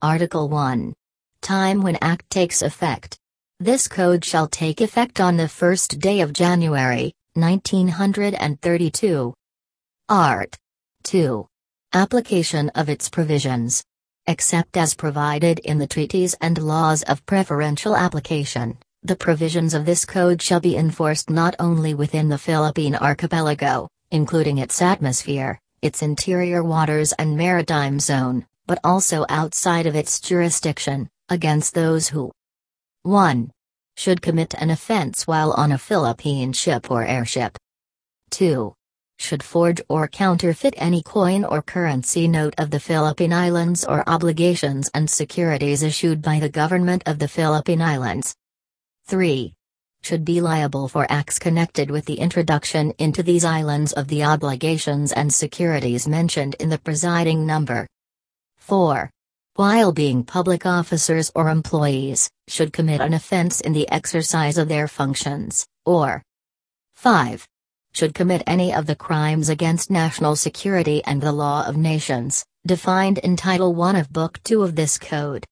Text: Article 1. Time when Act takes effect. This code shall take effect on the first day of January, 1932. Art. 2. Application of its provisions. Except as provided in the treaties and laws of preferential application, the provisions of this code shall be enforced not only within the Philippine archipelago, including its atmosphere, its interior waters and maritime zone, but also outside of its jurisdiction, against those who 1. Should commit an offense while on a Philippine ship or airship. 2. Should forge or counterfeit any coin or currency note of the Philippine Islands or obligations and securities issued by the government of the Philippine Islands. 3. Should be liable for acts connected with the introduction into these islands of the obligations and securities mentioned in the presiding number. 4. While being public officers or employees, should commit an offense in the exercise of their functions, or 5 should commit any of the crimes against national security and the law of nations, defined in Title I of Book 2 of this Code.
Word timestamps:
Article 0.00 0.48
1. 0.48 0.94
Time 1.42 1.82
when 1.82 1.98
Act 2.00 2.30
takes 2.30 2.62
effect. 2.62 3.18
This 3.58 3.88
code 3.88 4.24
shall 4.24 4.46
take 4.46 4.80
effect 4.80 5.20
on 5.20 5.36
the 5.36 5.48
first 5.48 5.98
day 5.98 6.20
of 6.20 6.32
January, 6.32 7.12
1932. 7.34 9.34
Art. 10.08 10.56
2. 11.02 11.44
Application 11.94 12.68
of 12.76 12.88
its 12.88 13.08
provisions. 13.08 13.82
Except 14.28 14.76
as 14.76 14.94
provided 14.94 15.58
in 15.60 15.78
the 15.78 15.86
treaties 15.88 16.36
and 16.40 16.62
laws 16.62 17.02
of 17.02 17.26
preferential 17.26 17.96
application, 17.96 18.78
the 19.02 19.16
provisions 19.16 19.74
of 19.74 19.84
this 19.84 20.04
code 20.04 20.40
shall 20.40 20.60
be 20.60 20.76
enforced 20.76 21.28
not 21.28 21.56
only 21.58 21.94
within 21.94 22.28
the 22.28 22.38
Philippine 22.38 22.94
archipelago, 22.94 23.88
including 24.12 24.58
its 24.58 24.80
atmosphere, 24.80 25.58
its 25.82 26.02
interior 26.02 26.62
waters 26.62 27.12
and 27.14 27.36
maritime 27.36 27.98
zone, 27.98 28.46
but 28.68 28.78
also 28.84 29.24
outside 29.30 29.86
of 29.86 29.96
its 29.96 30.20
jurisdiction, 30.20 31.08
against 31.28 31.74
those 31.74 32.08
who 32.08 32.30
1. 33.02 33.50
Should 33.96 34.22
commit 34.22 34.54
an 34.54 34.70
offense 34.70 35.26
while 35.26 35.52
on 35.52 35.72
a 35.72 35.78
Philippine 35.78 36.52
ship 36.52 36.90
or 36.90 37.04
airship. 37.04 37.56
2. 38.30 38.72
Should 39.18 39.42
forge 39.42 39.80
or 39.88 40.06
counterfeit 40.06 40.74
any 40.76 41.02
coin 41.02 41.44
or 41.44 41.62
currency 41.62 42.28
note 42.28 42.54
of 42.58 42.70
the 42.70 42.78
Philippine 42.78 43.32
Islands 43.32 43.84
or 43.84 44.08
obligations 44.08 44.88
and 44.94 45.10
securities 45.10 45.82
issued 45.82 46.22
by 46.22 46.38
the 46.38 46.48
government 46.48 47.02
of 47.06 47.18
the 47.18 47.26
Philippine 47.26 47.82
Islands. 47.82 48.36
3. 49.06 49.52
Should 50.02 50.24
be 50.24 50.40
liable 50.40 50.86
for 50.86 51.10
acts 51.10 51.38
connected 51.38 51.90
with 51.90 52.04
the 52.04 52.20
introduction 52.20 52.92
into 52.98 53.22
these 53.24 53.44
islands 53.44 53.92
of 53.94 54.06
the 54.06 54.22
obligations 54.22 55.10
and 55.12 55.32
securities 55.32 56.06
mentioned 56.06 56.54
in 56.60 56.68
the 56.68 56.78
presiding 56.78 57.44
number. 57.46 57.88
4. 58.68 59.08
While 59.54 59.92
being 59.92 60.22
public 60.24 60.66
officers 60.66 61.32
or 61.34 61.48
employees, 61.48 62.28
should 62.48 62.70
commit 62.70 63.00
an 63.00 63.14
offense 63.14 63.62
in 63.62 63.72
the 63.72 63.90
exercise 63.90 64.58
of 64.58 64.68
their 64.68 64.86
functions, 64.86 65.66
or 65.86 66.22
5 66.96 67.46
should 67.94 68.12
commit 68.12 68.42
any 68.46 68.74
of 68.74 68.84
the 68.84 68.94
crimes 68.94 69.48
against 69.48 69.90
national 69.90 70.36
security 70.36 71.02
and 71.04 71.22
the 71.22 71.32
law 71.32 71.66
of 71.66 71.78
nations, 71.78 72.44
defined 72.66 73.16
in 73.16 73.36
Title 73.36 73.82
I 73.82 74.00
of 74.00 74.12
Book 74.12 74.38
2 74.44 74.62
of 74.62 74.76
this 74.76 74.98
Code. 74.98 75.46